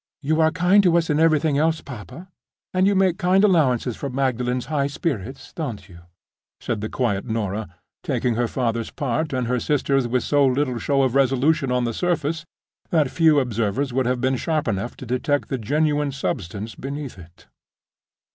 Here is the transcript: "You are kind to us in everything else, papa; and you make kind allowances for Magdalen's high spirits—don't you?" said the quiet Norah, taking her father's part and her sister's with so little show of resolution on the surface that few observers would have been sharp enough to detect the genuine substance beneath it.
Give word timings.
"You 0.23 0.41
are 0.41 0.49
kind 0.49 0.81
to 0.81 0.97
us 0.97 1.11
in 1.11 1.19
everything 1.19 1.59
else, 1.59 1.79
papa; 1.81 2.27
and 2.73 2.87
you 2.87 2.95
make 2.95 3.19
kind 3.19 3.43
allowances 3.43 3.95
for 3.95 4.09
Magdalen's 4.09 4.65
high 4.65 4.87
spirits—don't 4.87 5.87
you?" 5.89 5.99
said 6.59 6.81
the 6.81 6.89
quiet 6.89 7.23
Norah, 7.25 7.69
taking 8.01 8.33
her 8.33 8.47
father's 8.47 8.89
part 8.89 9.31
and 9.31 9.45
her 9.45 9.59
sister's 9.59 10.07
with 10.07 10.23
so 10.23 10.43
little 10.43 10.79
show 10.79 11.03
of 11.03 11.13
resolution 11.13 11.71
on 11.71 11.83
the 11.83 11.93
surface 11.93 12.47
that 12.89 13.11
few 13.11 13.39
observers 13.39 13.93
would 13.93 14.07
have 14.07 14.19
been 14.21 14.37
sharp 14.37 14.67
enough 14.67 14.97
to 14.97 15.05
detect 15.05 15.49
the 15.49 15.59
genuine 15.59 16.11
substance 16.11 16.73
beneath 16.73 17.19
it. 17.19 17.45